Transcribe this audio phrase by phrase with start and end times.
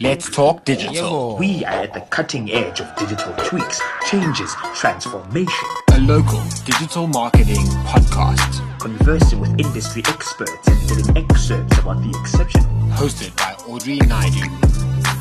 [0.00, 1.36] Let's talk digital.
[1.38, 7.66] We are at the cutting edge of digital tweaks, changes, transformation, A local digital marketing
[7.82, 12.68] podcast conversing with industry experts and getting excerpts about the exceptional.
[12.94, 14.48] hosted by Audrey Naidu.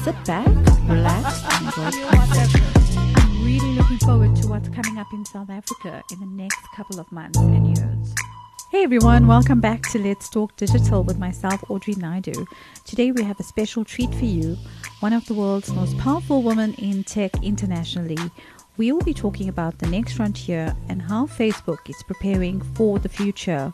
[0.03, 0.45] Sit back,
[0.87, 1.89] relax, and enjoy
[2.35, 3.13] the.
[3.15, 6.99] I'm really looking forward to what's coming up in South Africa in the next couple
[6.99, 8.13] of months and years.
[8.69, 12.45] Hey everyone, welcome back to Let's Talk Digital with myself, Audrey Naidu.
[12.83, 14.57] Today we have a special treat for you,
[14.99, 18.17] one of the world's most powerful women in tech internationally.
[18.75, 23.07] We will be talking about the next frontier and how Facebook is preparing for the
[23.07, 23.73] future.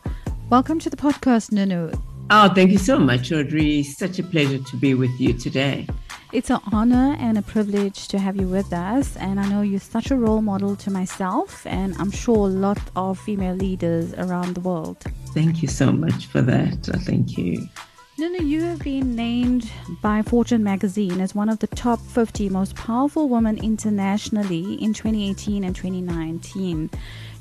[0.52, 1.92] Welcome to the podcast, Nunu.
[2.30, 3.82] Oh, thank you so much, Audrey.
[3.82, 5.88] Such a pleasure to be with you today.
[6.34, 9.16] It's an honor and a privilege to have you with us.
[9.18, 12.80] And I know you're such a role model to myself, and I'm sure a lot
[12.96, 14.98] of female leaders around the world.
[15.36, 16.90] Thank you so much for that.
[16.90, 17.70] Uh, Thank you.
[18.18, 19.70] Nunu, you have been named
[20.02, 25.64] by Fortune magazine as one of the top 50 most powerful women internationally in 2018
[25.64, 26.90] and 2019.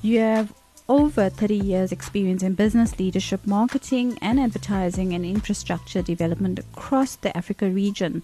[0.02, 0.52] You have
[0.90, 7.34] over 30 years experience in business leadership, marketing and advertising and infrastructure development across the
[7.34, 8.22] Africa region.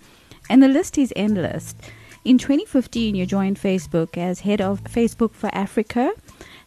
[0.49, 1.75] And the list is endless.
[2.25, 6.13] In 2015, you joined Facebook as head of Facebook for Africa.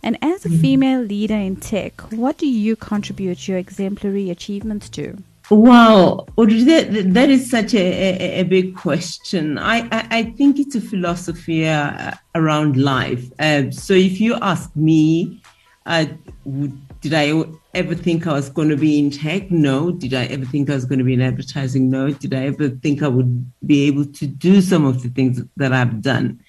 [0.03, 5.17] And as a female leader in tech, what do you contribute your exemplary achievements to?
[5.52, 9.57] Wow, that, that is such a, a, a big question.
[9.57, 13.29] I, I, I think it's a philosophy uh, around life.
[13.37, 15.41] Uh, so if you ask me,
[15.85, 17.43] would- did I
[17.73, 19.49] ever think I was going to be in tech?
[19.49, 19.91] No.
[19.91, 21.89] Did I ever think I was going to be in advertising?
[21.89, 22.11] No.
[22.11, 25.73] Did I ever think I would be able to do some of the things that
[25.73, 26.41] I've done?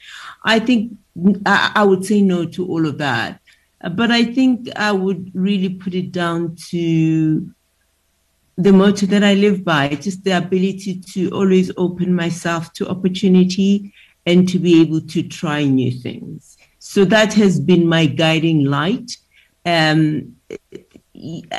[0.44, 0.92] I think
[1.46, 3.40] I, I would say no to all of that.
[3.94, 7.50] But I think I would really put it down to
[8.56, 13.92] the motto that I live by, just the ability to always open myself to opportunity
[14.26, 16.58] and to be able to try new things.
[16.78, 19.16] So that has been my guiding light.
[19.64, 20.36] Um,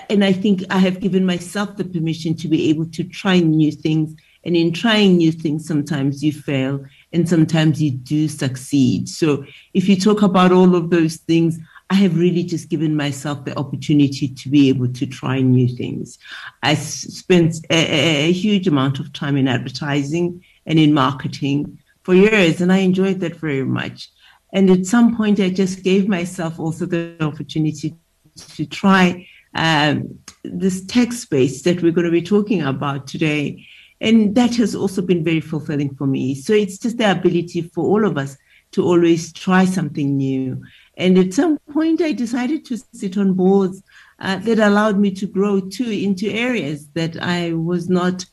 [0.09, 3.72] and I think I have given myself the permission to be able to try new
[3.72, 4.16] things.
[4.46, 9.08] And in trying new things, sometimes you fail and sometimes you do succeed.
[9.08, 11.58] So if you talk about all of those things,
[11.90, 16.18] I have really just given myself the opportunity to be able to try new things.
[16.62, 22.13] I spent a, a- a huge amount of time in advertising and in marketing for
[22.16, 24.09] years, and I enjoyed that very much.
[24.53, 27.96] And at some point, I just gave myself also the opportunity
[28.38, 33.66] to try um, this tech space that we're going to be talking about today.
[34.00, 36.36] And that has also been very fulfilling for me.
[36.36, 38.38] So it's just the ability for all of us
[38.74, 40.62] to always try something new.
[40.97, 43.81] And at some point, I decided to sit on boards
[44.19, 48.25] uh, that allowed me to grow too into areas that I was not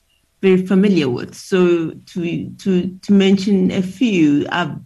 [0.42, 1.34] very familiar with.
[1.34, 4.76] So to to to mention a few, I've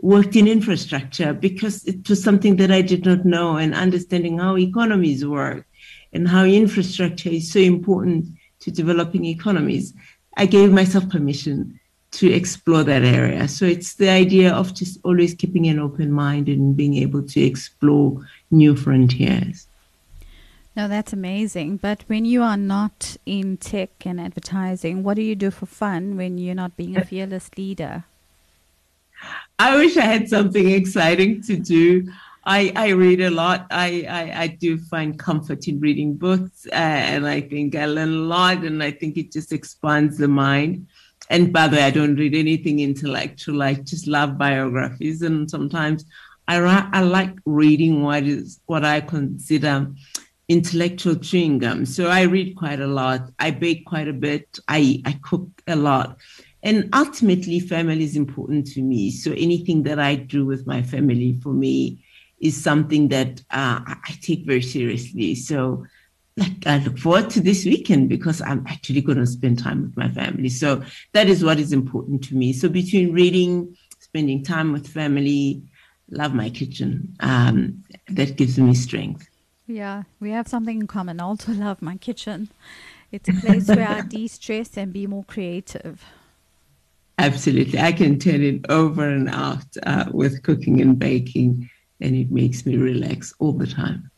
[0.00, 4.56] worked in infrastructure because it was something that I did not know, and understanding how
[4.56, 5.66] economies work
[6.12, 8.26] and how infrastructure is so important
[8.60, 9.92] to developing economies.
[10.36, 11.78] I gave myself permission
[12.12, 13.46] to explore that area.
[13.48, 17.40] So it's the idea of just always keeping an open mind and being able to
[17.40, 19.66] explore new frontiers.
[20.74, 21.78] No, that's amazing.
[21.78, 26.16] But when you are not in tech and advertising, what do you do for fun
[26.16, 28.04] when you're not being a uh, fearless leader?
[29.58, 32.10] I wish I had something exciting to do.
[32.44, 33.66] I, I read a lot.
[33.70, 38.08] I, I, I do find comfort in reading books, uh, and I think I learn
[38.08, 40.86] a lot, and I think it just expands the mind.
[41.28, 43.62] And by the way, I don't read anything intellectual.
[43.62, 46.04] I just love biographies, and sometimes
[46.46, 46.56] I
[46.92, 49.92] I like reading what is what I consider
[50.48, 51.84] intellectual chewing gum.
[51.84, 53.30] So I read quite a lot.
[53.38, 54.58] I bake quite a bit.
[54.66, 56.16] I I cook a lot.
[56.62, 59.10] And ultimately, family is important to me.
[59.10, 62.04] So anything that I do with my family for me
[62.40, 65.34] is something that uh, I take very seriously.
[65.34, 65.86] So
[66.36, 69.96] like, I look forward to this weekend because I'm actually going to spend time with
[69.96, 70.48] my family.
[70.48, 70.82] So
[71.12, 72.52] that is what is important to me.
[72.52, 75.62] So between reading, spending time with family,
[76.10, 77.14] love my kitchen.
[77.20, 79.28] Um, that gives me strength.
[79.66, 81.20] Yeah, we have something in common.
[81.20, 82.50] I also love my kitchen.
[83.10, 86.04] It's a place where I de stress and be more creative.
[87.18, 87.80] Absolutely.
[87.80, 91.68] I can turn it over and out uh, with cooking and baking,
[92.00, 94.10] and it makes me relax all the time.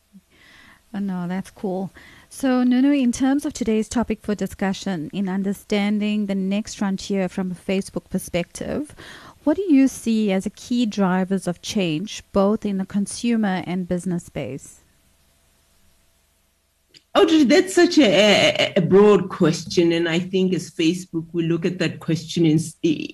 [0.93, 1.91] Oh, no, that's cool.
[2.29, 7.52] So, Nunu, in terms of today's topic for discussion, in understanding the next frontier from
[7.52, 8.94] a Facebook perspective,
[9.44, 13.88] what do you see as a key drivers of change, both in the consumer and
[13.88, 14.81] business space?
[17.12, 19.90] Audrey, that's such a, a, broad question.
[19.90, 22.60] And I think as Facebook, we look at that question in,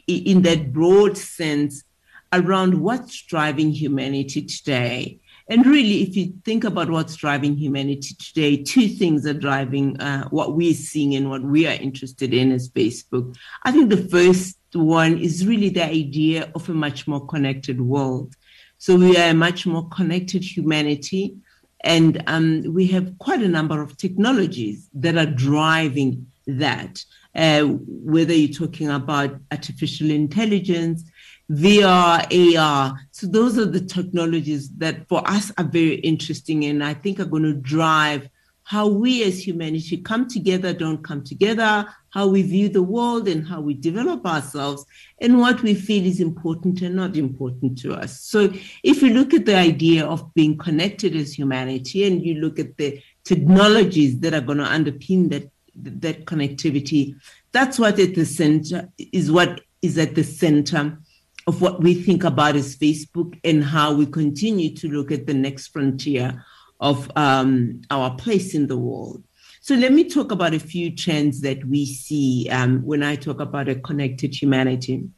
[0.06, 1.82] in that broad sense
[2.30, 5.18] around what's driving humanity today.
[5.48, 10.28] And really, if you think about what's driving humanity today, two things are driving uh,
[10.28, 13.34] what we're seeing and what we are interested in as Facebook.
[13.62, 18.34] I think the first one is really the idea of a much more connected world.
[18.76, 21.36] So we are a much more connected humanity
[21.82, 27.04] and um, we have quite a number of technologies that are driving that.
[27.34, 31.04] Uh, whether you're talking about artificial intelligence,
[31.50, 32.98] VR, AR.
[33.10, 37.26] So those are the technologies that for us are very interesting and I think are
[37.26, 38.28] going to drive
[38.66, 43.46] how we as humanity come together, don't come together, how we view the world and
[43.46, 44.84] how we develop ourselves,
[45.20, 48.20] and what we feel is important and not important to us.
[48.22, 48.52] So,
[48.82, 52.76] if you look at the idea of being connected as humanity and you look at
[52.76, 57.14] the technologies that are going to underpin that, that connectivity,
[57.52, 60.98] that's what at the center is what is at the center
[61.46, 65.34] of what we think about as Facebook and how we continue to look at the
[65.34, 66.44] next frontier
[66.80, 69.22] of um, our place in the world.
[69.60, 73.40] So let me talk about a few trends that we see um, when I talk
[73.40, 75.08] about a connected humanity.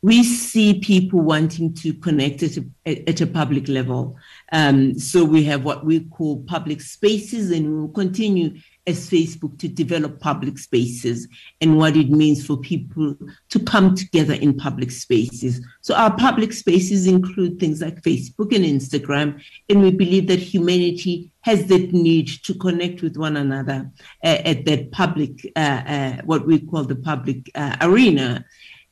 [0.00, 4.16] We see people wanting to connect at a, at a public level.
[4.52, 9.58] Um, so we have what we call public spaces, and we will continue as Facebook
[9.58, 11.28] to develop public spaces
[11.60, 13.16] and what it means for people
[13.50, 15.60] to come together in public spaces.
[15.82, 21.30] So our public spaces include things like Facebook and Instagram, and we believe that humanity
[21.42, 23.90] has that need to connect with one another
[24.24, 28.44] uh, at that public, uh, uh, what we call the public uh, arena.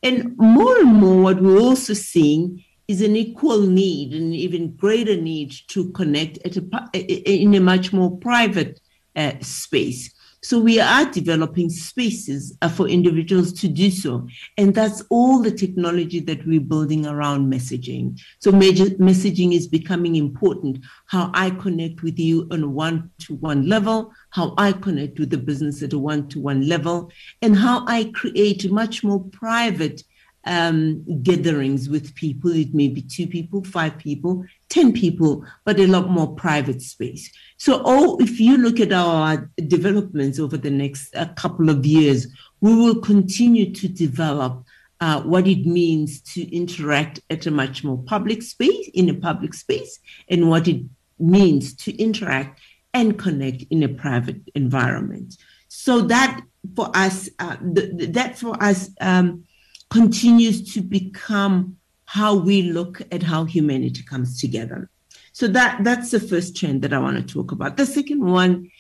[0.06, 5.17] And more and more, what we're also seeing is an equal need, an even greater
[5.17, 8.79] need to connect a, in a much more private
[9.17, 10.14] uh, space.
[10.49, 14.29] So we are developing spaces uh, for individuals to do so.
[14.57, 18.21] And that's all the technology that we're building around messaging.
[18.39, 20.85] So messaging is becoming important.
[21.07, 25.83] How I connect with you on a one-to-one level, how I connect with the business
[25.83, 27.11] at a one-to-one level,
[27.43, 30.05] and how I create much more private
[30.45, 32.53] um, gatherings with people.
[32.53, 34.45] It may be two people, five people,
[34.76, 37.32] 10 people, but a lot more private space.
[37.56, 42.26] So, oh, if you look at our developments over the next uh, couple of years,
[42.61, 44.67] we will continue to develop
[45.00, 49.55] uh, what it means to interact at a much more public space, in a public
[49.55, 50.82] space, and what it
[51.19, 52.61] means to interact
[52.93, 55.37] and connect in a private environment.
[55.69, 56.43] So that
[56.75, 59.44] for us, uh, th- that for us um,
[59.88, 64.91] continues to become how we look at how humanity comes together.
[65.32, 67.76] So that that's the first trend that I want to talk about.
[67.76, 68.70] The second one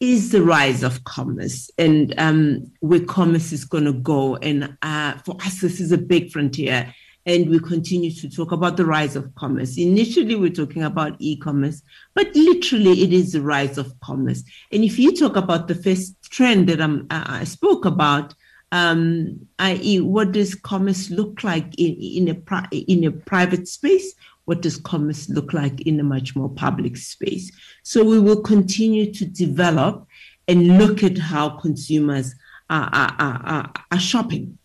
[0.00, 4.36] is the rise of commerce and um, where commerce is going to go.
[4.36, 6.94] And uh, for us, this is a big frontier.
[7.26, 9.78] And we continue to talk about the rise of commerce.
[9.78, 11.82] Initially, we're talking about e commerce,
[12.14, 14.44] but literally, it is the rise of commerce.
[14.70, 18.34] And if you talk about the first trend that I'm, I spoke about,
[18.74, 24.16] um, i.e., what does commerce look like in, in, a, pri- in a private space?
[24.46, 27.52] What does commerce look like in a much more public space?
[27.84, 30.08] So we will continue to develop
[30.48, 32.34] and look at how consumers
[32.68, 34.58] are, are, are, are shopping,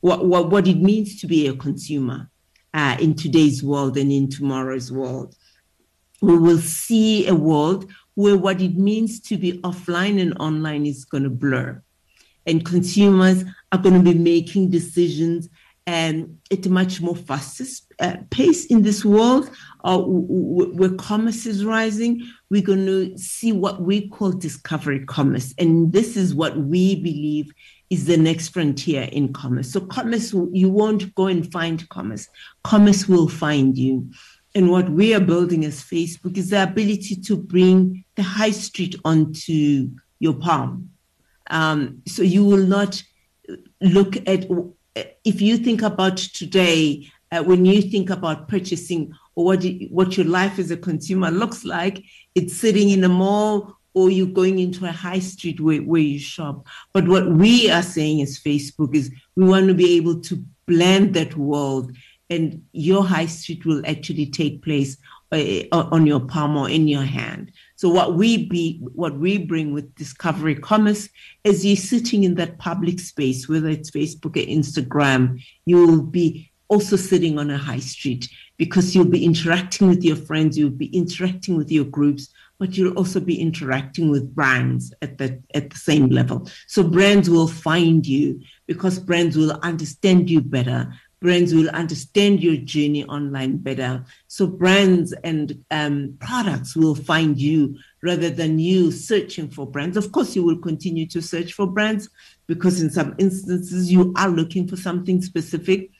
[0.00, 2.30] what, what, what it means to be a consumer
[2.74, 5.34] uh, in today's world and in tomorrow's world.
[6.20, 11.06] We will see a world where what it means to be offline and online is
[11.06, 11.82] going to blur
[12.46, 15.48] and consumers are going to be making decisions
[15.86, 17.64] um, at a much more faster
[18.00, 19.50] uh, pace in this world
[19.84, 22.22] uh, where commerce is rising.
[22.50, 25.54] We're going to see what we call discovery commerce.
[25.58, 27.52] And this is what we believe
[27.88, 29.72] is the next frontier in commerce.
[29.72, 32.28] So, commerce, you won't go and find commerce,
[32.64, 34.10] commerce will find you.
[34.56, 38.96] And what we are building as Facebook is the ability to bring the high street
[39.04, 40.90] onto your palm
[41.50, 43.02] um, so you will not
[43.80, 44.46] look at,
[45.24, 50.16] if you think about today, uh, when you think about purchasing or what, you, what
[50.16, 52.02] your life as a consumer looks like,
[52.34, 56.18] it's sitting in a mall or you're going into a high street where, where you
[56.18, 56.66] shop.
[56.92, 61.14] But what we are saying as Facebook is we want to be able to blend
[61.14, 61.92] that world
[62.28, 64.96] and your high street will actually take place
[65.32, 67.52] uh, on your palm or in your hand.
[67.76, 71.08] So what we be, what we bring with Discovery Commerce
[71.44, 76.96] is you're sitting in that public space, whether it's Facebook or Instagram, you'll be also
[76.96, 81.56] sitting on a high street because you'll be interacting with your friends, you'll be interacting
[81.56, 82.28] with your groups,
[82.58, 86.48] but you'll also be interacting with brands at the at the same level.
[86.66, 90.92] So brands will find you because brands will understand you better.
[91.20, 94.04] Brands will understand your journey online better.
[94.28, 99.96] So brands and um, products will find you rather than you searching for brands.
[99.96, 102.08] Of course, you will continue to search for brands
[102.46, 105.90] because in some instances you are looking for something specific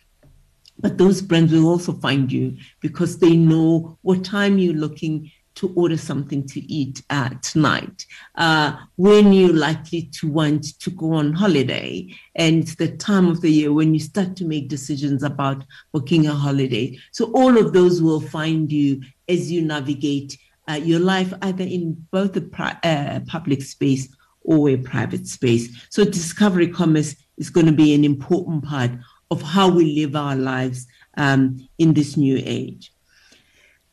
[0.78, 5.72] but those brands will also find you because they know what time you're looking to
[5.74, 11.32] order something to eat uh, tonight, uh, when you're likely to want to go on
[11.32, 12.06] holiday.
[12.34, 16.26] And it's the time of the year when you start to make decisions about booking
[16.26, 16.98] a holiday.
[17.12, 22.06] So all of those will find you as you navigate uh, your life, either in
[22.10, 25.86] both the pri- uh, public space or a private space.
[25.90, 28.90] So discovery commerce is going to be an important part
[29.30, 30.86] of how we live our lives
[31.16, 32.92] um, in this new age.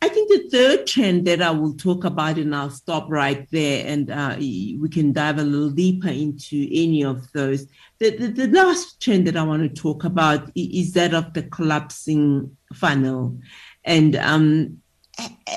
[0.03, 3.87] I think the third trend that I will talk about, and I'll stop right there,
[3.87, 7.67] and uh, we can dive a little deeper into any of those.
[7.99, 11.43] The, the, the, last trend that I want to talk about is that of the
[11.43, 13.39] collapsing funnel,
[13.85, 14.81] and um,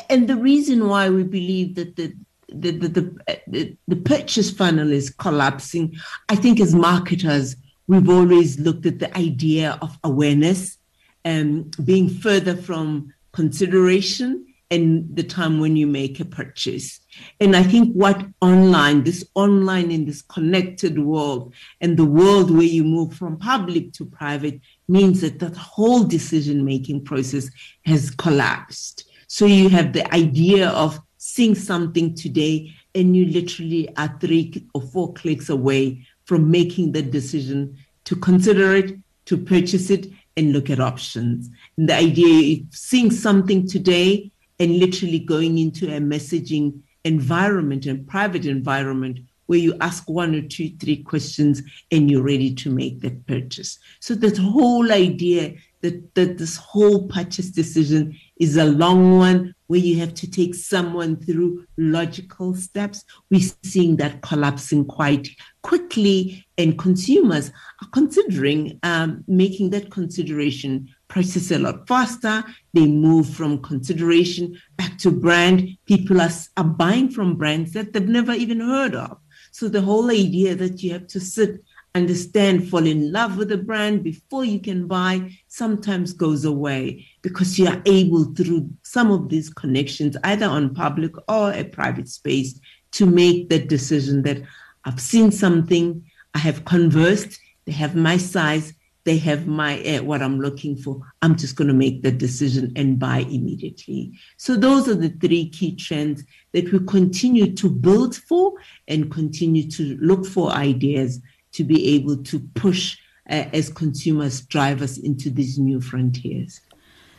[0.08, 2.14] and the reason why we believe that the
[2.48, 5.96] the, the, the, the purchase funnel is collapsing,
[6.28, 7.56] I think, as marketers,
[7.88, 10.78] we've always looked at the idea of awareness
[11.24, 17.00] and um, being further from consideration and the time when you make a purchase.
[17.38, 22.62] And I think what online, this online in this connected world and the world where
[22.62, 27.48] you move from public to private means that that whole decision making process
[27.84, 29.04] has collapsed.
[29.28, 34.80] So you have the idea of seeing something today and you literally are three or
[34.80, 40.70] four clicks away from making the decision to consider it, to purchase it, and look
[40.70, 41.48] at options.
[41.76, 48.06] And the idea is seeing something today and literally going into a messaging environment and
[48.06, 51.62] private environment where you ask one or two, three questions
[51.92, 53.78] and you're ready to make that purchase.
[54.00, 59.80] So that whole idea that, that this whole purchase decision is a long one where
[59.80, 63.04] you have to take someone through logical steps.
[63.30, 65.28] We're seeing that collapsing quite
[65.62, 67.50] quickly, and consumers
[67.82, 72.44] are considering um, making that consideration process a lot faster.
[72.74, 75.76] They move from consideration back to brand.
[75.86, 79.18] People are, are buying from brands that they've never even heard of.
[79.50, 81.62] So the whole idea that you have to sit
[81.96, 87.58] understand, fall in love with the brand before you can buy sometimes goes away because
[87.58, 92.60] you are able through some of these connections, either on public or a private space,
[92.92, 94.42] to make that decision that
[94.84, 98.72] I've seen something, I have conversed, they have my size,
[99.06, 101.00] they have my uh, what I'm looking for.
[101.22, 104.12] I'm just going to make the decision and buy immediately.
[104.36, 108.54] So those are the three key trends that we continue to build for
[108.88, 111.20] and continue to look for ideas
[111.56, 112.98] to be able to push
[113.28, 116.60] uh, as consumers drive us into these new frontiers.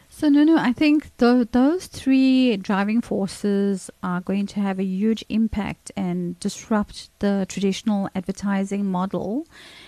[0.09, 5.23] So, Nunu, I think th- those three driving forces are going to have a huge
[5.29, 9.45] impact and disrupt the traditional advertising model.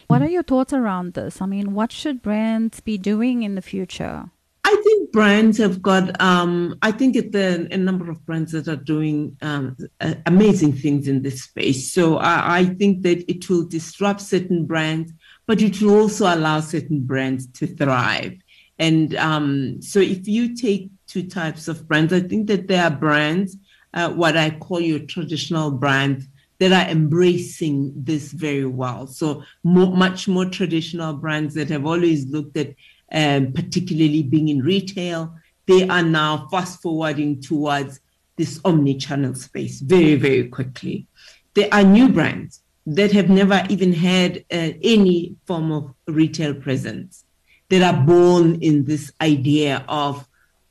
[0.08, 1.42] What are your thoughts around this?
[1.42, 4.30] I mean, what should brands be doing in the future?
[4.72, 8.68] I think brands have got, um, I think it's a, a, number of brands that
[8.68, 9.76] are doing um,
[10.28, 11.92] amazing things in this space.
[11.92, 15.12] So I, I, think that it will disrupt certain brands,
[15.48, 18.38] but it will also allow certain brands to thrive.
[18.78, 22.92] And um, so if you take two types of brands, I think that there are
[22.92, 23.58] brands,
[23.96, 26.28] uh, what I call your traditional brands,
[26.60, 29.08] that are embracing this very well.
[29.08, 32.76] So more, much more traditional brands that have always looked at
[33.12, 35.36] um, particularly being in retail,
[35.68, 38.00] they are now fast forwarding towards
[38.36, 41.06] this omni-channel space very, very quickly.
[41.54, 47.26] There are new brands that have never even had uh, any form of retail presence
[47.70, 50.28] that are born in this idea of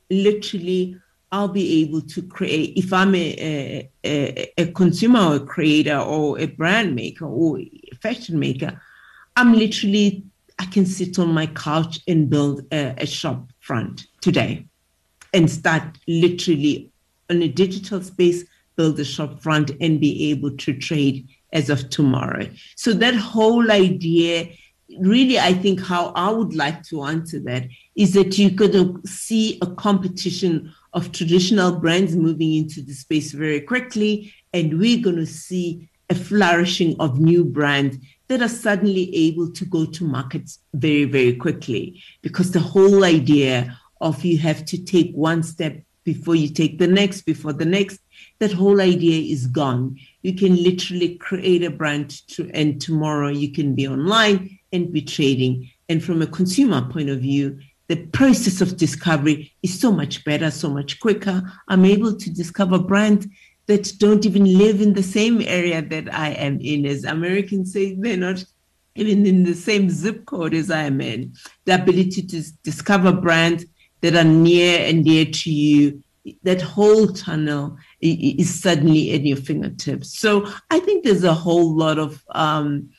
[0.09, 0.97] literally
[1.31, 6.39] I'll be able to create if I'm a, a, a consumer or a creator or
[6.39, 8.81] a brand maker or a fashion maker,
[9.35, 10.23] I'm literally
[10.59, 14.65] I can sit on my couch and build a, a shop front today
[15.33, 16.91] and start literally
[17.29, 18.43] in a digital space,
[18.75, 22.49] build a shop front and be able to trade as of tomorrow.
[22.75, 24.49] So that whole idea,
[24.99, 29.59] really, I think how I would like to answer that is that you could see
[29.61, 35.25] a competition of traditional brands moving into the space very quickly, and we're going to
[35.25, 37.97] see a flourishing of new brands
[38.29, 43.77] that are suddenly able to go to markets very, very quickly because the whole idea
[44.01, 47.99] of you have to take one step before you take the next, before the next,
[48.39, 49.97] that whole idea is gone.
[50.21, 55.01] You can literally create a brand to, and tomorrow you can be online and be
[55.01, 55.69] trading.
[55.89, 60.51] And from a consumer point of view, the process of discovery is so much better,
[60.51, 61.41] so much quicker.
[61.67, 63.27] I'm able to discover brands
[63.69, 66.87] that don't even live in the same area that I am in.
[66.87, 68.43] As Americans say, they're not
[68.95, 71.35] even in the same zip code as I am in.
[71.65, 73.65] The ability to discover brands
[74.01, 76.03] that are near and dear to you,
[76.41, 80.17] that whole tunnel is suddenly at your fingertips.
[80.17, 82.89] So I think there's a whole lot of um,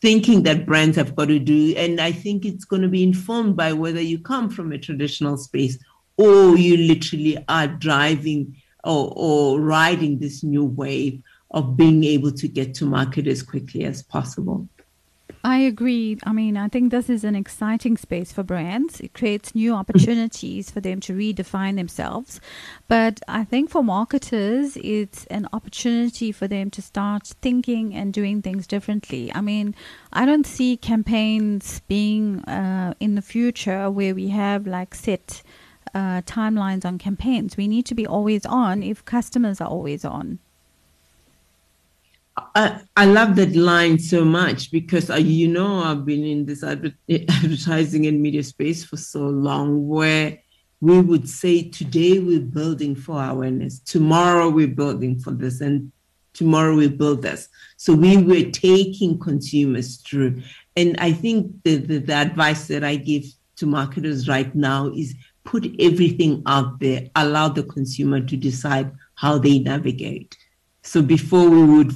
[0.00, 1.74] thinking that brands have got to do.
[1.76, 5.36] And I think it's going to be informed by whether you come from a traditional
[5.36, 5.76] space
[6.16, 12.48] or you literally are driving or, or riding this new wave of being able to
[12.48, 14.68] get to market as quickly as possible.
[15.42, 16.18] I agree.
[16.24, 19.00] I mean, I think this is an exciting space for brands.
[19.00, 22.40] It creates new opportunities for them to redefine themselves.
[22.88, 28.42] But I think for marketers, it's an opportunity for them to start thinking and doing
[28.42, 29.32] things differently.
[29.34, 29.74] I mean,
[30.12, 35.42] I don't see campaigns being uh, in the future where we have like set
[35.94, 37.56] uh, timelines on campaigns.
[37.56, 40.38] We need to be always on if customers are always on.
[42.54, 46.94] I, I love that line so much because you know I've been in this adver-
[47.10, 50.38] advertising and media space for so long where
[50.80, 55.92] we would say today we're building for awareness, tomorrow we're building for this, and
[56.32, 57.48] tomorrow we build this.
[57.76, 60.42] So we were taking consumers through.
[60.76, 63.24] And I think the, the, the advice that I give
[63.56, 69.38] to marketers right now is put everything out there, allow the consumer to decide how
[69.38, 70.36] they navigate.
[70.82, 71.92] So before we would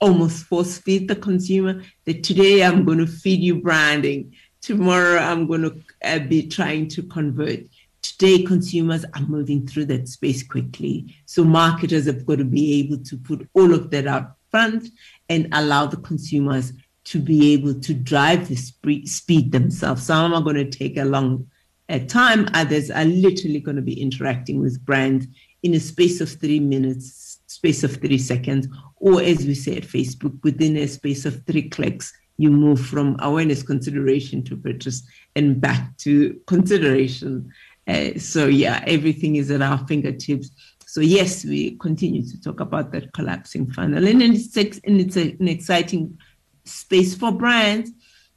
[0.00, 5.46] almost force feed the consumer that today I'm going to feed you branding, tomorrow I'm
[5.46, 7.60] going to uh, be trying to convert.
[8.02, 11.16] Today, consumers are moving through that space quickly.
[11.26, 14.88] So, marketers have got to be able to put all of that out front
[15.28, 16.72] and allow the consumers
[17.04, 20.04] to be able to drive the speed themselves.
[20.04, 21.48] Some are going to take a long
[21.88, 25.26] uh, time, others are literally going to be interacting with brands
[25.62, 29.84] in a space of three minutes, space of three seconds, or as we say at
[29.84, 35.02] Facebook, within a space of three clicks, you move from awareness consideration to purchase
[35.36, 37.50] and back to consideration.
[37.86, 40.50] Uh, so yeah, everything is at our fingertips.
[40.86, 45.36] So yes, we continue to talk about that collapsing funnel, and it's and it's a,
[45.40, 46.18] an exciting
[46.64, 47.90] space for brands,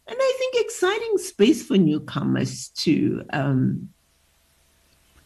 [0.09, 3.23] and I think exciting space for newcomers too.
[3.31, 3.89] Um,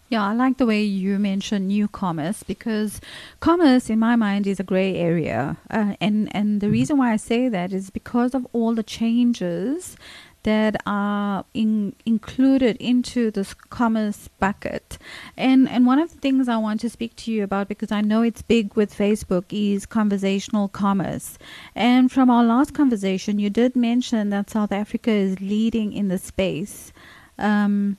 [0.09, 3.01] yeah, I like the way you mentioned new commerce because
[3.39, 6.73] commerce, in my mind, is a gray area, uh, and and the mm-hmm.
[6.73, 9.95] reason why I say that is because of all the changes
[10.43, 14.97] that are in, included into this commerce bucket.
[15.35, 18.01] And and one of the things I want to speak to you about because I
[18.01, 21.37] know it's big with Facebook is conversational commerce.
[21.75, 26.17] And from our last conversation, you did mention that South Africa is leading in the
[26.17, 26.93] space.
[27.37, 27.97] Um,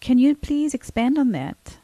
[0.00, 1.78] can you please expand on that?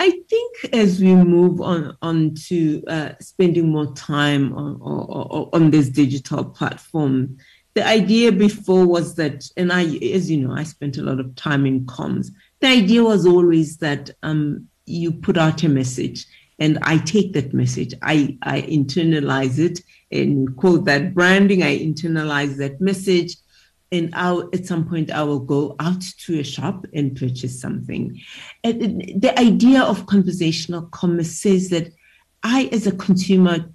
[0.00, 5.70] I think as we move on on to uh, spending more time on, on, on
[5.70, 7.36] this digital platform,
[7.78, 11.32] the idea before was that, and I, as you know, I spent a lot of
[11.36, 12.32] time in comms.
[12.58, 16.26] The idea was always that um, you put out a message,
[16.58, 19.78] and I take that message, I, I internalize it,
[20.10, 21.62] and quote that branding.
[21.62, 23.36] I internalize that message,
[23.92, 28.20] and I'll, at some point I will go out to a shop and purchase something.
[28.64, 31.92] And the idea of conversational commerce says that
[32.42, 33.70] I, as a consumer,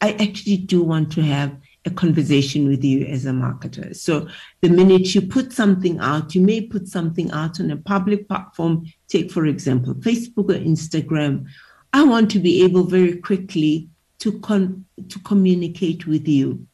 [0.00, 3.94] I actually do want to have a conversation with you as a marketer.
[3.94, 4.28] So
[4.60, 8.86] the minute you put something out, you may put something out on a public platform,
[9.08, 11.46] take for example, Facebook or Instagram.
[11.92, 13.88] I want to be able very quickly
[14.20, 16.66] to con- to communicate with you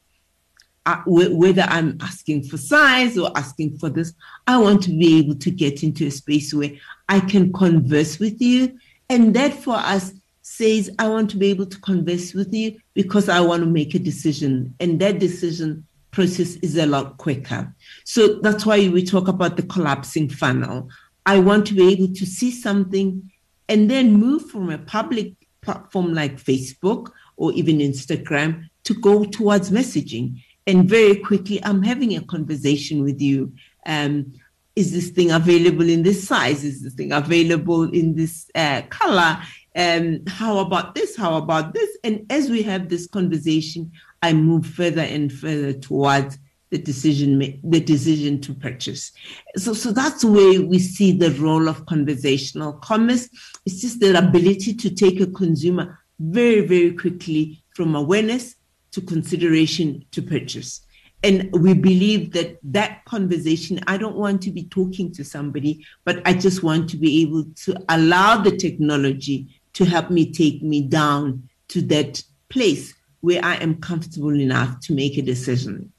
[0.88, 4.14] uh, whether I'm asking for size or asking for this,
[4.46, 6.70] I want to be able to get into a space where
[7.10, 8.78] I can converse with you.
[9.10, 10.12] And that for us
[10.58, 13.94] says, I want to be able to converse with you because I want to make
[13.94, 14.74] a decision.
[14.80, 17.74] And that decision process is a lot quicker.
[18.04, 20.88] So that's why we talk about the collapsing funnel.
[21.26, 23.30] I want to be able to see something
[23.68, 29.70] and then move from a public platform like Facebook or even Instagram to go towards
[29.70, 33.54] messaging and very quickly, I'm having a conversation with you.
[33.86, 34.34] Um,
[34.76, 36.62] is this thing available in this size?
[36.62, 39.38] Is this thing available in this uh, color?
[39.78, 41.16] Um, how about this?
[41.16, 41.96] How about this?
[42.02, 46.36] And as we have this conversation, I move further and further towards
[46.70, 49.12] the decision the decision to purchase.
[49.56, 53.28] So, so that's where we see the role of conversational commerce.
[53.64, 58.56] It's just the ability to take a consumer very, very quickly from awareness
[58.90, 60.80] to consideration to purchase.
[61.22, 66.22] And we believe that that conversation, I don't want to be talking to somebody, but
[66.24, 70.82] I just want to be able to allow the technology to help me take me
[70.82, 75.92] down to that place where I am comfortable enough to make a decision.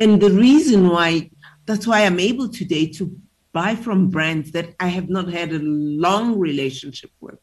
[0.00, 1.30] And the reason why,
[1.64, 3.16] that's why I'm able today to
[3.52, 7.38] buy from brands that I have not had a long relationship with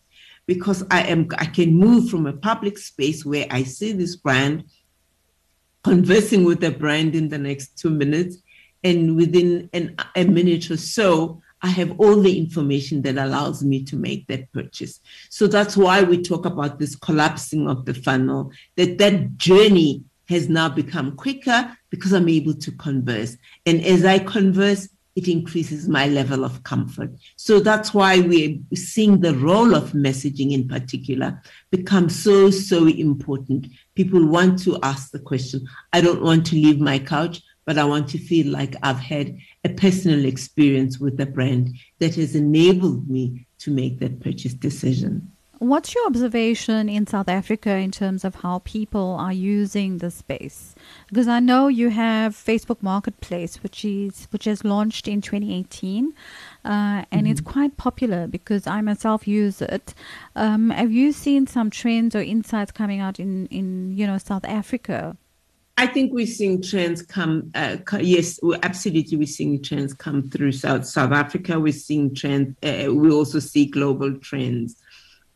[0.45, 4.65] because I am I can move from a public space where I see this brand
[5.86, 8.38] conversing with the brand in the next two minutes
[8.84, 13.84] and within an, a minute or so I have all the information that allows me
[13.86, 15.00] to make that purchase.
[15.30, 20.50] So that's why we talk about this collapsing of the funnel, that that journey has
[20.50, 23.38] now become quicker because I'm able to converse.
[23.65, 27.10] And as I converse, it increases my level of comfort.
[27.38, 31.41] So that's why we're seeing the role of messaging in particular
[31.72, 33.65] become so, so important.
[33.96, 37.84] People want to ask the question I don't want to leave my couch, but I
[37.86, 43.10] want to feel like I've had a personal experience with the brand that has enabled
[43.10, 45.32] me to make that purchase decision.
[45.60, 50.76] What's your observation in South Africa in terms of how people are using the space?
[51.08, 56.13] Because I know you have Facebook Marketplace, which is which has launched in 2018,
[56.63, 57.26] uh, and mm-hmm.
[57.26, 59.96] it's quite popular because I myself use it.
[60.36, 64.46] Um, have you seen some trends or insights coming out in in you know South
[64.46, 65.17] Africa?
[65.80, 67.52] I think we're seeing trends come.
[67.54, 71.60] Uh, yes, absolutely, we're seeing trends come through South South Africa.
[71.60, 72.56] We're seeing trends.
[72.63, 74.76] Uh, we also see global trends.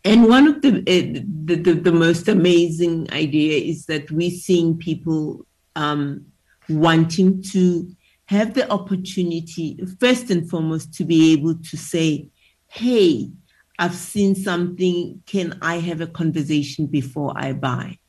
[0.03, 4.75] And one of the, uh, the, the, the most amazing idea is that we're seeing
[4.79, 6.25] people um,
[6.67, 12.29] wanting to have the opportunity, first and foremost, to be able to say,
[12.67, 13.29] "Hey,
[13.77, 15.21] I've seen something.
[15.27, 17.99] Can I have a conversation before I buy?"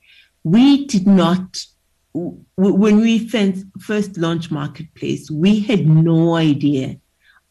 [0.44, 1.62] We did not
[2.14, 3.28] when we
[3.80, 6.98] first launched marketplace we had no idea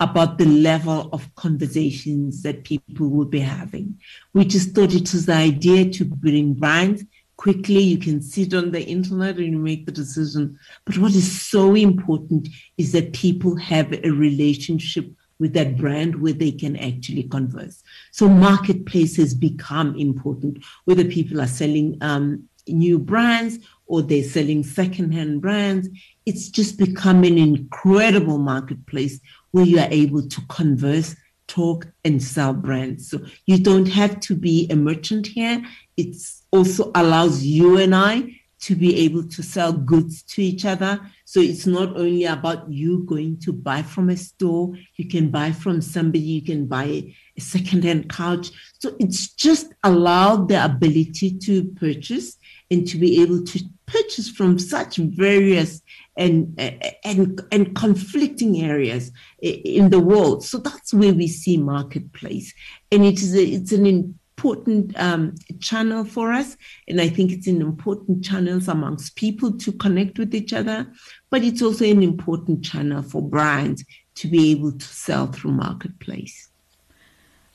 [0.02, 4.00] about the level of conversations that people would be having.
[4.34, 7.04] We just thought it was the idea to bring brands
[7.38, 7.80] quickly.
[7.80, 10.58] You can sit on the internet and you make the decision.
[10.86, 16.34] But what is so important is that people have a relationship with that brand where
[16.34, 17.84] they can actually converse.
[18.12, 23.60] So marketplace has become important, whether people are selling um, new brands
[23.92, 25.90] or they're selling secondhand brands.
[26.26, 29.20] It's just become an incredible marketplace
[29.52, 31.14] where you are able to converse,
[31.48, 33.10] talk, and sell brands.
[33.10, 35.62] So you don't have to be a merchant here.
[35.98, 36.16] It
[36.52, 41.02] also allows you and I to be able to sell goods to each other.
[41.26, 45.52] So it's not only about you going to buy from a store, you can buy
[45.52, 48.52] from somebody, you can buy a secondhand couch.
[48.80, 52.38] So it's just allowed the ability to purchase
[52.72, 55.82] and to be able to purchase from such various
[56.18, 56.60] and
[57.04, 60.44] and and conflicting areas in the world.
[60.44, 62.54] So that's where we see marketplace,
[62.92, 66.58] and it is a, it's an important um, channel for us,
[66.88, 70.92] and I think it's an important channel amongst people to connect with each other,
[71.30, 73.84] but it's also an important channel for brands
[74.16, 76.51] to be able to sell through marketplace.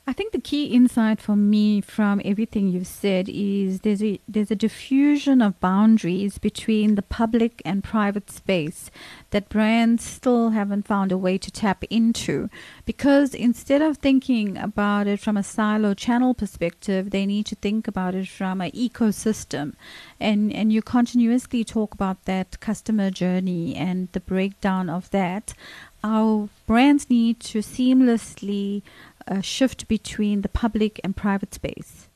[0.09, 4.53] I think the key insight for me from everything you've said is there's a there's
[4.53, 8.89] a diffusion of boundaries between the public and private space
[9.31, 12.49] that brands still haven't found a way to tap into.
[12.85, 17.89] Because instead of thinking about it from a silo channel perspective they need to think
[17.89, 19.73] about it from an ecosystem.
[20.21, 25.53] And and you continuously talk about that customer journey and the breakdown of that.
[26.05, 28.83] Our brands need to seamlessly
[29.29, 32.09] uh, shift between the public and private space.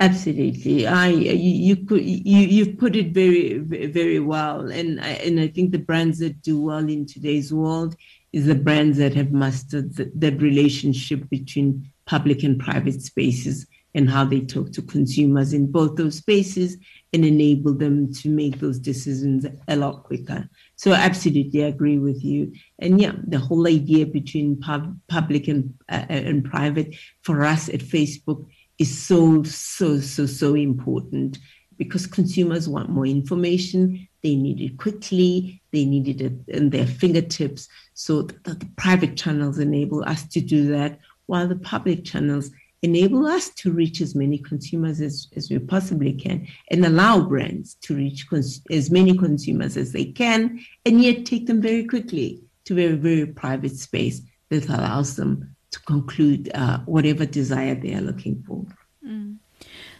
[0.00, 5.48] Absolutely, I you you you you've put it very very well, and I, and I
[5.48, 7.96] think the brands that do well in today's world
[8.32, 14.08] is the brands that have mastered the, the relationship between public and private spaces and
[14.08, 16.76] how they talk to consumers in both those spaces
[17.12, 20.48] and enable them to make those decisions a lot quicker.
[20.78, 22.52] So I absolutely agree with you.
[22.78, 27.80] And yeah, the whole idea between pub, public and uh, and private for us at
[27.80, 28.46] Facebook
[28.78, 31.38] is so so so so important
[31.78, 34.08] because consumers want more information.
[34.22, 35.60] They need it quickly.
[35.72, 37.68] They need it in their fingertips.
[37.94, 43.26] So the, the private channels enable us to do that, while the public channels enable
[43.26, 47.96] us to reach as many consumers as, as we possibly can and allow brands to
[47.96, 52.74] reach cons- as many consumers as they can and yet take them very quickly to
[52.74, 58.00] a very, very private space that allows them to conclude uh, whatever desire they are
[58.00, 58.64] looking for.
[59.04, 59.36] Mm.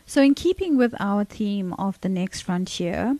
[0.07, 3.19] So, in keeping with our theme of the next frontier,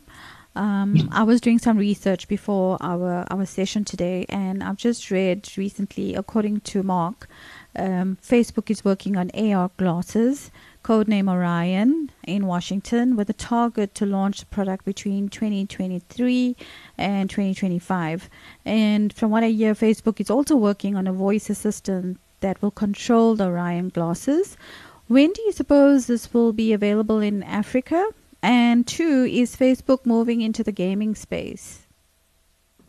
[0.55, 1.03] um, yeah.
[1.11, 6.15] I was doing some research before our, our session today, and I've just read recently,
[6.15, 7.29] according to Mark,
[7.75, 10.51] um, Facebook is working on AR glasses,
[10.83, 16.55] codename Orion, in Washington, with a target to launch the product between 2023
[16.97, 18.29] and 2025.
[18.65, 22.71] And from what I hear, Facebook is also working on a voice assistant that will
[22.71, 24.57] control the Orion glasses.
[25.07, 28.05] When do you suppose this will be available in Africa?
[28.41, 31.85] And two, is Facebook moving into the gaming space?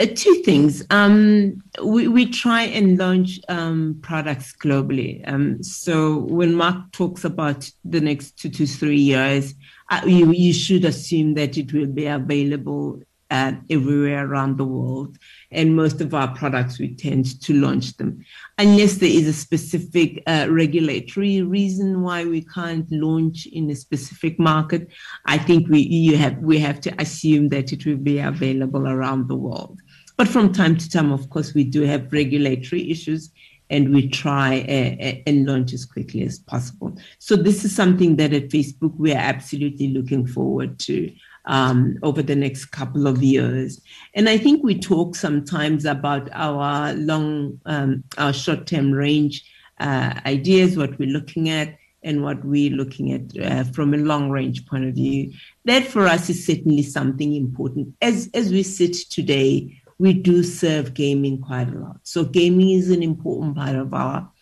[0.00, 0.82] Uh, two things.
[0.88, 5.22] Um, we, we try and launch um, products globally.
[5.30, 9.54] Um, so when Mark talks about the next two to three years,
[9.90, 15.18] uh, you, you should assume that it will be available uh, everywhere around the world.
[15.52, 18.24] And most of our products, we tend to launch them.
[18.58, 24.38] Unless there is a specific uh, regulatory reason why we can't launch in a specific
[24.38, 24.88] market,
[25.26, 29.28] I think we, you have, we have to assume that it will be available around
[29.28, 29.80] the world.
[30.20, 33.30] But from time to time, of course, we do have regulatory issues
[33.70, 36.94] and we try uh, uh, and launch as quickly as possible.
[37.18, 41.10] So this is something that at Facebook we are absolutely looking forward to
[41.46, 43.80] um, over the next couple of years.
[44.12, 49.42] And I think we talk sometimes about our long, um, our short-term range
[49.78, 54.30] uh, ideas, what we're looking at, and what we're looking at uh, from a long
[54.30, 55.32] range point of view.
[55.64, 57.94] That for us is certainly something important.
[58.00, 61.98] As as we sit today, we do serve gaming quite a lot.
[62.04, 64.32] So gaming is an important part of our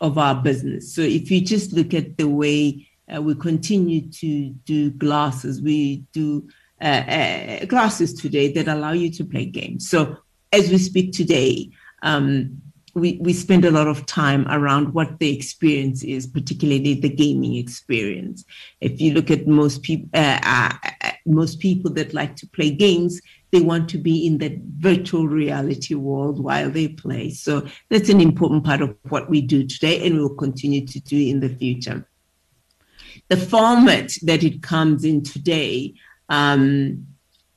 [0.00, 0.94] of our business.
[0.94, 6.04] So if you just look at the way uh, we continue to do glasses, we
[6.12, 6.48] do
[6.80, 9.88] uh, uh, glasses today that allow you to play games.
[9.88, 10.16] So
[10.50, 11.70] as we speak today,
[12.02, 12.62] um,
[12.94, 17.56] we, we spend a lot of time around what the experience is, particularly the gaming
[17.56, 18.44] experience.
[18.80, 22.70] If you look at most people, uh, uh, uh, most people that like to play
[22.70, 27.30] games, they want to be in that virtual reality world while they play.
[27.30, 31.00] So that's an important part of what we do today and we will continue to
[31.00, 32.06] do in the future.
[33.28, 35.94] The format that it comes in today,
[36.28, 37.06] um,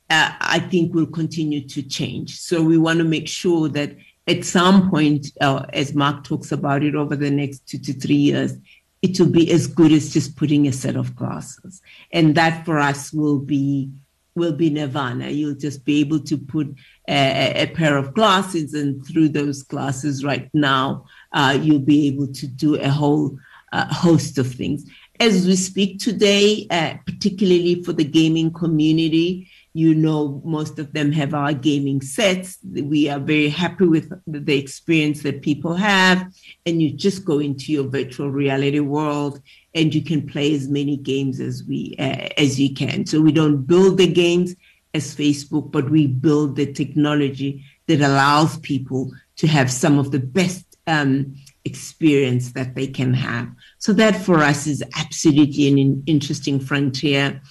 [0.08, 2.38] uh, I think will continue to change.
[2.38, 6.82] So we want to make sure that at some point, uh, as Mark talks about
[6.82, 8.54] it over the next two to three years,
[9.02, 11.80] it will be as good as just putting a set of glasses.
[12.12, 13.90] And that for us will be
[14.34, 15.30] will be nirvana.
[15.30, 16.68] You'll just be able to put
[17.08, 22.26] a, a pair of glasses, and through those glasses, right now, uh, you'll be able
[22.34, 23.38] to do a whole
[23.72, 24.84] uh, host of things.
[25.18, 31.12] As we speak today, uh, particularly for the gaming community, you know, most of them
[31.12, 32.56] have our gaming sets.
[32.64, 36.32] We are very happy with the experience that people have.
[36.64, 39.42] And you just go into your virtual reality world
[39.74, 43.04] and you can play as many games as we uh, as you can.
[43.04, 44.56] So we don't build the games
[44.94, 50.20] as Facebook, but we build the technology that allows people to have some of the
[50.20, 51.36] best um,
[51.66, 53.48] experience that they can have.
[53.76, 57.42] So that for us is absolutely an interesting frontier.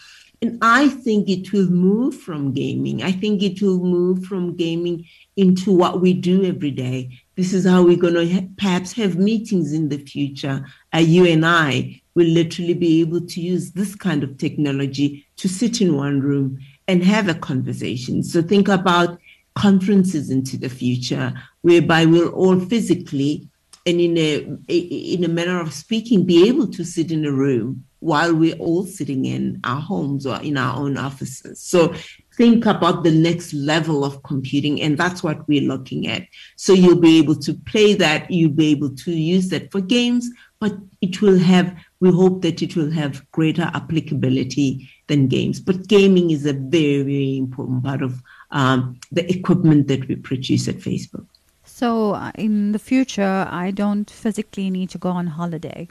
[0.41, 3.03] And I think it will move from gaming.
[3.03, 7.19] I think it will move from gaming into what we do every day.
[7.35, 10.65] This is how we're going to ha- perhaps have meetings in the future.
[10.93, 15.49] Uh, you and I will literally be able to use this kind of technology to
[15.49, 18.23] sit in one room and have a conversation.
[18.23, 19.19] So think about
[19.55, 23.47] conferences into the future, whereby we'll all physically
[23.85, 27.85] and in a in a manner of speaking, be able to sit in a room
[28.05, 31.59] while we're all sitting in our homes or in our own offices.
[31.59, 31.95] So
[32.37, 36.27] think about the next level of computing, and that's what we're looking at.
[36.55, 40.29] So you'll be able to play that, you'll be able to use that for games,
[40.59, 45.59] but it will have, we hope that it will have greater applicability than games.
[45.59, 50.67] But gaming is a very, very important part of um, the equipment that we produce
[50.67, 51.25] at Facebook.
[51.63, 55.87] So uh, in the future, I don't physically need to go on holiday.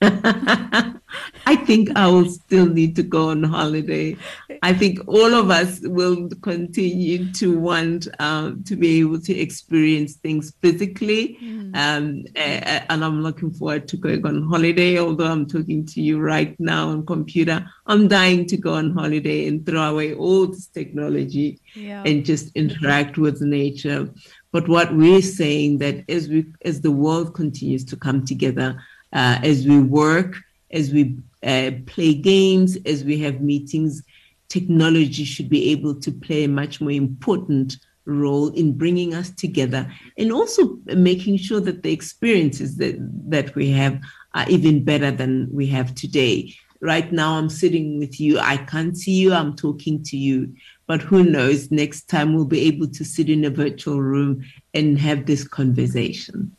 [0.02, 4.16] I think I will still need to go on holiday.
[4.62, 10.14] I think all of us will continue to want um, to be able to experience
[10.14, 11.38] things physically.
[11.42, 11.76] Mm.
[11.76, 14.98] Um, and I'm looking forward to going on holiday.
[14.98, 19.48] Although I'm talking to you right now on computer, I'm dying to go on holiday
[19.48, 22.02] and throw away all this technology yeah.
[22.04, 24.08] and just interact with nature.
[24.52, 29.38] But what we're saying that as we as the world continues to come together, Uh,
[29.42, 30.36] as we work,
[30.70, 34.02] as we uh, play games, as we have meetings,
[34.48, 37.76] technology should be able to play a much more important
[38.08, 42.96] role in bringing us together and also making sure that the experiences that,
[43.28, 44.00] that we have
[44.34, 46.54] are even better than we have today.
[46.80, 48.38] Right now, I'm sitting with you.
[48.38, 49.34] I can't see you.
[49.34, 50.54] I'm talking to you.
[50.86, 54.98] But who knows, next time we'll be able to sit in a virtual room and
[54.98, 56.56] have this conversation.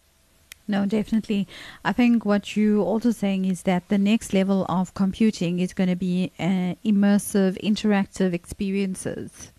[0.70, 1.48] No, definitely.
[1.84, 5.90] I think what you're also saying is that the next level of computing is going
[5.90, 9.52] to be uh, immersive, interactive experiences.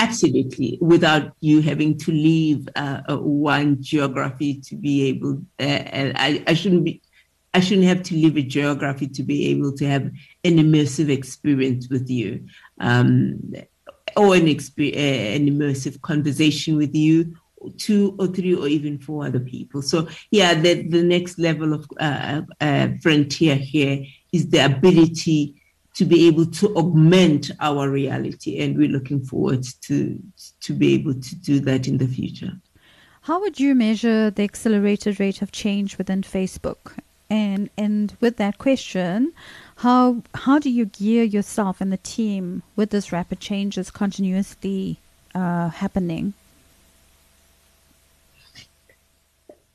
[0.00, 6.42] Absolutely, without you having to leave uh, uh one geography to be able, uh, I,
[6.48, 7.00] I shouldn't be,
[7.54, 11.88] I shouldn't have to leave a geography to be able to have an immersive experience
[11.88, 12.44] with you,
[12.80, 13.40] um,
[14.16, 17.36] or an, exp- uh, an immersive conversation with you,
[17.76, 19.82] two or three or even four other people.
[19.82, 25.62] So yeah, the, the next level of uh, uh, frontier here is the ability
[25.94, 30.22] to be able to augment our reality, and we're looking forward to
[30.60, 32.52] to be able to do that in the future.
[33.22, 36.98] How would you measure the accelerated rate of change within Facebook?
[37.28, 39.32] And and with that question,
[39.76, 44.98] how how do you gear yourself and the team with this rapid changes continuously
[45.34, 46.34] uh, happening?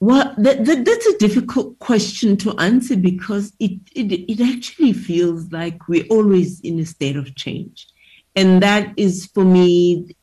[0.01, 5.51] Well, that, that, that's a difficult question to answer because it, it, it actually feels
[5.51, 7.87] like we're always in a state of change.
[8.35, 10.15] And that is, for me,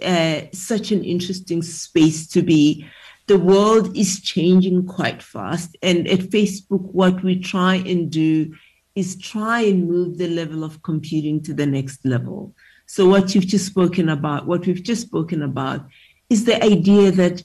[0.00, 2.86] uh, such an interesting space to be.
[3.26, 5.76] The world is changing quite fast.
[5.82, 8.54] And at Facebook, what we try and do
[8.94, 12.54] is try and move the level of computing to the next level.
[12.86, 15.86] So, what you've just spoken about, what we've just spoken about,
[16.30, 17.42] is the idea that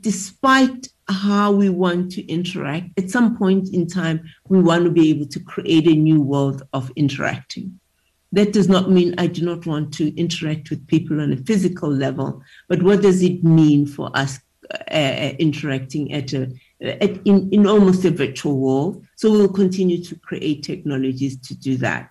[0.00, 5.10] despite how we want to interact, at some point in time, we want to be
[5.10, 7.80] able to create a new world of interacting.
[8.32, 11.90] That does not mean I do not want to interact with people on a physical
[11.90, 14.38] level, but what does it mean for us
[14.70, 19.06] uh, uh interacting at a at, in, in almost a virtual world?
[19.16, 22.10] So we'll continue to create technologies to do that.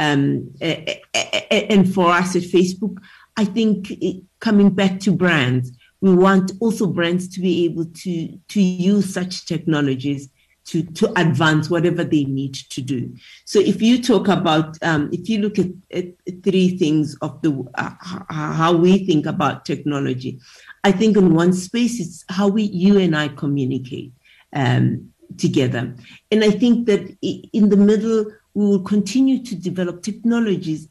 [0.00, 2.96] Um, and for us at Facebook,
[3.36, 5.70] I think it, coming back to brands,
[6.02, 10.28] we want also brands to be able to, to use such technologies
[10.64, 13.14] to, to advance whatever they need to do.
[13.44, 16.06] So if you talk about, um, if you look at, at,
[16.42, 17.90] three things of the uh,
[18.30, 20.40] how we think about technology,
[20.84, 24.12] I think in one space it's how we, you and I communicate
[24.52, 25.94] um, together.
[26.32, 30.88] And I think that in the middle, we will continue to develop technologies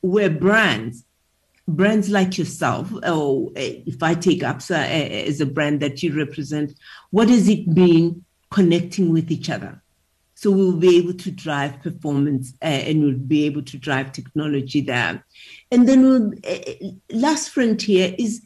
[0.00, 1.04] where brands
[1.66, 6.16] brands like yourself, or eh, if I take ABSA eh, as a brand that you
[6.16, 6.74] represent,
[7.10, 9.82] what does it mean connecting with each other?
[10.34, 14.80] So we'll be able to drive performance uh, and we'll be able to drive technology
[14.80, 15.24] there.
[15.70, 18.42] And then we'll, uh, last frontier is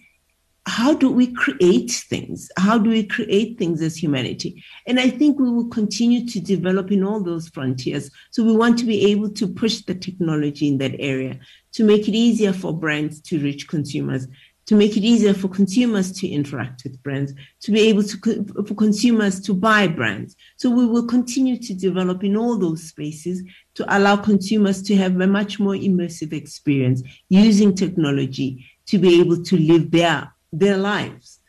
[0.69, 2.51] how do we create things?
[2.59, 4.63] How do we create things as humanity?
[4.87, 8.11] And I think we will continue to develop in all those frontiers.
[8.31, 11.39] So we want to be able to push the technology in that area
[11.73, 14.29] to make it easier for brands to reach consumers,
[14.67, 18.75] to make it easier for consumers to interact with brands, to be able to for
[18.75, 20.37] consumers to buy brands.
[20.59, 23.43] So we will continue to develop in all those spaces
[23.77, 29.43] to allow consumers to have a much more immersive experience using technology to be able
[29.45, 31.41] to live their their lives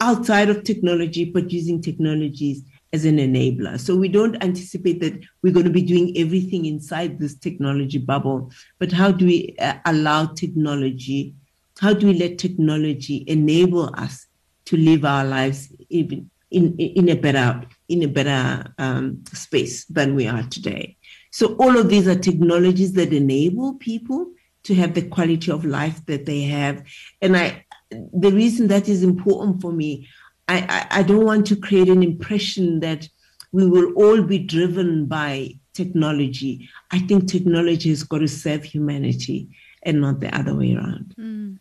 [0.00, 3.78] outside of technology, but using technologies as an enabler.
[3.78, 8.50] So we don't anticipate that we're going to be doing everything inside this technology bubble,
[8.78, 11.34] but how do we uh, allow technology?
[11.78, 14.26] How do we let technology enable us
[14.66, 20.14] to live our lives even in, in a better in a better um, space than
[20.14, 20.96] we are today?
[21.32, 24.32] So all of these are technologies that enable people
[24.62, 26.82] to have the quality of life that they have,
[27.20, 30.08] and I the reason that is important for me,
[30.48, 33.08] I, I, I don't want to create an impression that
[33.52, 36.68] we will all be driven by technology.
[36.90, 39.48] I think technology has got to serve humanity
[39.82, 41.14] and not the other way around.
[41.18, 41.58] Mm.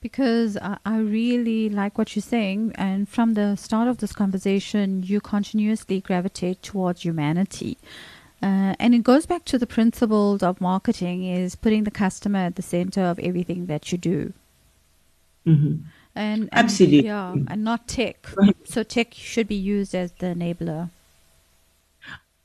[0.00, 5.20] Because I, really like what you're saying, and from the start of this conversation, you
[5.20, 7.76] continuously gravitate towards humanity.
[8.42, 12.56] Uh, and it goes back to the principles of marketing is putting the customer at
[12.56, 14.32] the center of everything that you do.
[15.46, 15.76] Mm-hmm.
[16.14, 18.26] And, and, absolutely, yeah, and not tech.
[18.36, 18.56] Right.
[18.64, 20.90] So tech should be used as the enabler.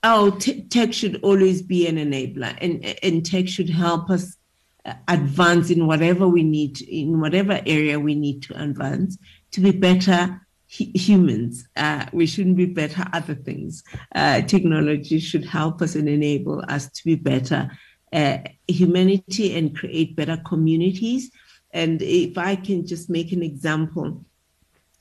[0.03, 4.35] Oh, t- tech should always be an enabler, and and tech should help us
[4.85, 9.17] uh, advance in whatever we need, in whatever area we need to advance
[9.51, 11.67] to be better humans.
[11.75, 13.83] Uh, we shouldn't be better other things.
[14.15, 17.69] Uh, technology should help us and enable us to be better
[18.13, 18.37] uh,
[18.67, 21.29] humanity and create better communities.
[21.73, 24.23] And if I can just make an example,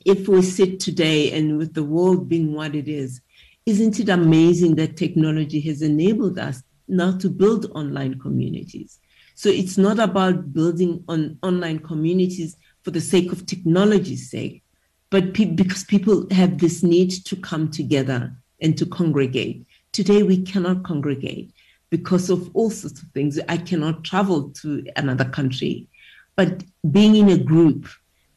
[0.04, 3.20] if we sit today and with the world being what it is,
[3.66, 8.98] isn't it amazing that technology has enabled us now to build online communities?
[9.34, 14.62] So it's not about building on online communities for the sake of technology's sake,
[15.10, 19.66] but pe- because people have this need to come together and to congregate.
[19.92, 21.52] Today, we cannot congregate
[21.90, 23.38] because of all sorts of things.
[23.48, 25.88] I cannot travel to another country.
[26.40, 27.86] But being in a group,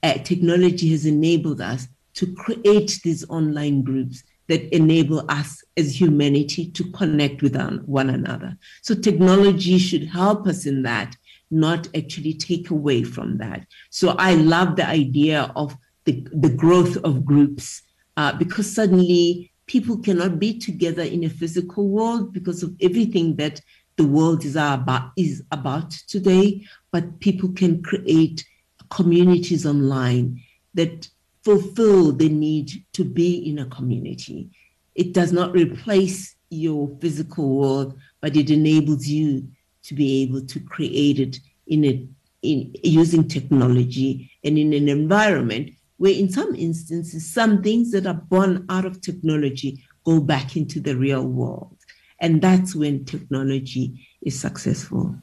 [0.03, 6.69] uh, technology has enabled us to create these online groups that enable us as humanity
[6.71, 8.57] to connect with one another.
[8.81, 11.15] So technology should help us in that,
[11.49, 13.65] not actually take away from that.
[13.89, 15.73] So I love the idea of
[16.03, 17.83] the, the growth of groups
[18.17, 23.61] uh, because suddenly people cannot be together in a physical world because of everything that
[23.97, 28.45] the world is about is about today but people can create
[28.89, 30.41] communities online
[30.73, 31.07] that
[31.43, 34.49] fulfill the need to be in a community
[34.95, 39.47] it does not replace your physical world but it enables you
[39.83, 42.07] to be able to create it in a
[42.43, 48.13] in using technology and in an environment where in some instances, some things that are
[48.13, 51.77] born out of technology go back into the real world.
[52.23, 55.13] And that's when technology is successful.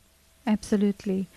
[0.47, 1.29] Absolutely.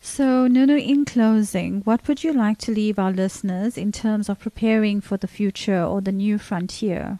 [0.00, 4.38] So, Nunu, in closing, what would you like to leave our listeners in terms of
[4.38, 7.18] preparing for the future or the new frontier?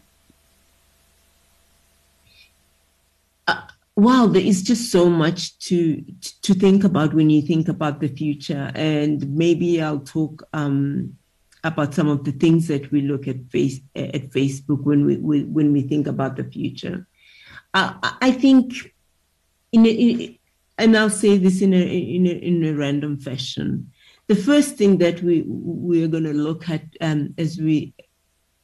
[3.49, 3.63] Uh,
[3.97, 6.01] wow, there is just so much to
[6.43, 11.17] to think about when you think about the future, and maybe I'll talk um,
[11.65, 15.43] about some of the things that we look at face at Facebook when we, we
[15.43, 17.05] when we think about the future.
[17.73, 18.93] Uh, I think,
[19.71, 20.37] in, a, in,
[20.77, 23.91] and I'll say this in a, in a in a random fashion.
[24.27, 27.93] The first thing that we we are going to look at um, as we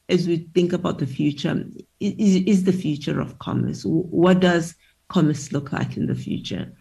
[0.09, 1.65] as we think about the future
[1.99, 3.83] is, is the future of commerce.
[3.85, 4.75] What does
[5.07, 6.71] commerce look like in the future?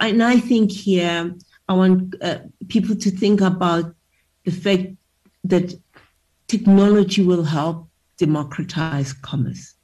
[0.00, 1.34] And I think here
[1.68, 2.38] I want uh,
[2.68, 3.94] people to think about
[4.44, 4.88] the fact
[5.44, 5.74] that
[6.46, 7.88] technology will help
[8.18, 9.74] democratize commerce.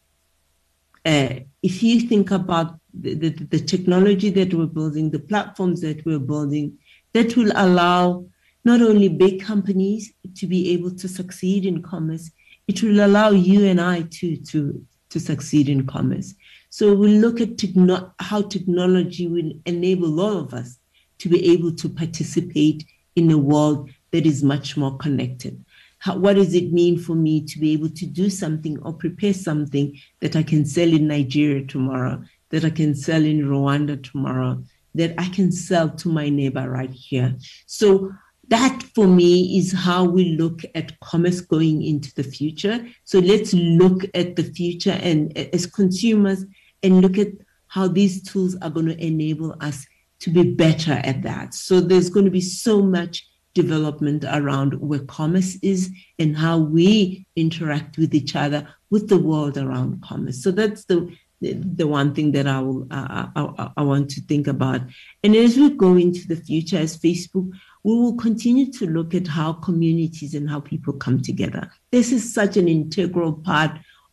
[1.05, 6.05] Uh, if you think about the, the, the, technology that we're building, the platforms that
[6.05, 6.79] we're building,
[7.13, 8.25] that will allow
[8.65, 12.31] not only big companies to be able to succeed in commerce,
[12.67, 16.35] it will allow you and I to, to, to succeed in commerce.
[16.71, 20.79] So we look at techno- how technology will enable all of us
[21.19, 22.85] to be able to participate
[23.17, 25.65] in a world that is much more connected.
[25.99, 29.35] How, what does it mean for me to be able to do something or prepare
[29.35, 34.63] something that I can sell in Nigeria tomorrow, that I can sell in Rwanda tomorrow,
[34.95, 37.37] that I can sell to my neighbor right here?
[37.67, 38.13] So
[38.49, 42.87] that for me is how we look at commerce going into the future.
[43.05, 46.45] So let's look at the future and as consumers
[46.83, 47.29] and look at
[47.67, 49.87] how these tools are going to enable us
[50.21, 51.55] to be better at that.
[51.55, 57.27] So there's going to be so much development around where commerce is and how we
[57.35, 60.43] interact with each other with the world around commerce.
[60.43, 64.47] So that's the the, one thing that I will uh, I, I want to think
[64.47, 64.81] about.
[65.23, 67.51] And as we go into the future as Facebook,
[67.85, 71.71] we will continue to look at how communities and how people come together.
[71.93, 73.71] This is such an integral part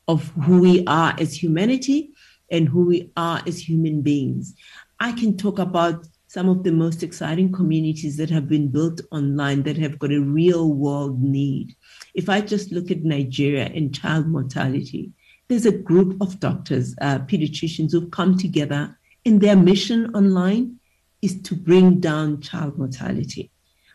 [0.07, 2.11] of who we are as humanity
[2.51, 4.53] and who we are as human beings.
[4.99, 6.05] I can talk about
[6.35, 10.19] some of the most exciting communities that have been built online that have got a
[10.19, 11.73] real world need.
[12.13, 15.13] If I just look at Nigeria and child mortality,
[15.47, 20.75] there's a group of doctors, uh, pediatricians who've come together, and their mission online
[21.21, 23.49] is to bring down child mortality.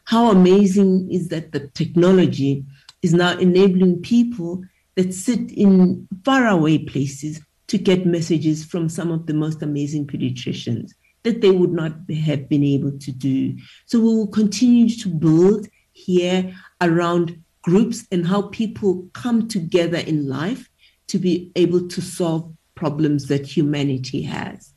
[0.05, 2.65] How amazing is that the technology
[3.03, 4.65] is now enabling people
[4.95, 10.93] that sit in faraway places to get messages from some of the most amazing pediatricians
[11.23, 11.93] that they would not
[12.25, 13.57] have been able to do.
[13.87, 20.29] So we will continue to build here around groups and how people come together in
[20.29, 20.71] life
[21.09, 24.73] to be able to solve problems that humanity has.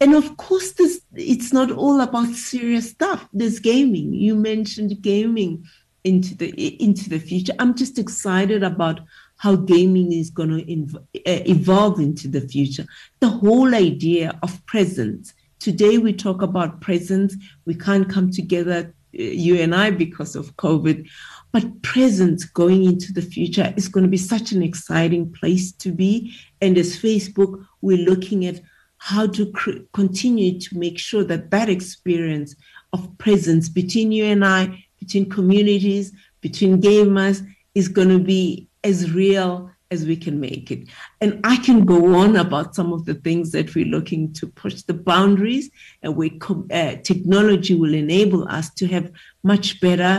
[0.00, 3.28] And of course, this it's not all about serious stuff.
[3.32, 4.12] There's gaming.
[4.12, 5.64] You mentioned gaming
[6.04, 6.48] into the
[6.82, 7.52] into the future.
[7.58, 9.00] I'm just excited about
[9.36, 12.86] how gaming is going to inv- uh, evolve into the future.
[13.20, 17.36] The whole idea of presence Today we talk about presence.
[17.66, 21.08] We can't come together, uh, you and I, because of COVID.
[21.52, 25.92] but presence going into the future is going to be such an exciting place to
[25.92, 26.34] be.
[26.60, 28.60] And as Facebook, we're looking at
[28.98, 32.56] how to cr- continue to make sure that that experience
[32.92, 37.46] of presence between you and I, between communities, between gamers,
[37.76, 40.88] is going to be as real as we can make it.
[41.20, 44.82] And I can go on about some of the things that we're looking to push
[44.82, 45.70] the boundaries,
[46.02, 46.40] and we
[46.72, 49.12] uh, technology will enable us to have
[49.42, 50.14] much better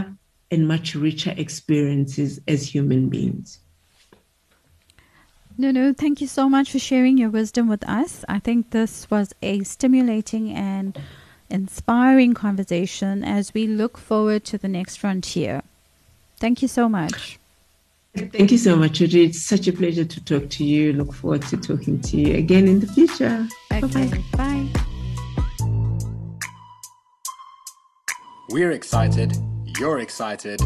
[0.52, 3.60] and much richer experiences as human beings.
[5.58, 8.26] No, no, thank you so much for sharing your wisdom with us.
[8.28, 10.98] I think this was a stimulating and
[11.50, 15.62] inspiring conversation as we look forward to the next frontier.
[16.40, 17.40] Thank you so much.
[18.16, 19.26] Thank you so much, Judy.
[19.26, 20.94] It's such a pleasure to talk to you.
[20.94, 23.48] Look forward to talking to you again in the future.
[23.72, 24.70] Okay, bye.
[24.70, 24.84] bye.
[28.50, 29.36] We're excited.
[29.80, 30.62] You're excited.